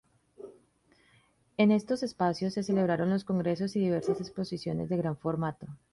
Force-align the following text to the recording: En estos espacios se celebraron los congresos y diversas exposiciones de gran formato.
En 1.57 1.69
estos 1.69 2.01
espacios 2.01 2.55
se 2.55 2.63
celebraron 2.63 3.11
los 3.11 3.23
congresos 3.23 3.75
y 3.75 3.81
diversas 3.81 4.19
exposiciones 4.19 4.89
de 4.89 4.97
gran 4.97 5.15
formato. 5.15 5.67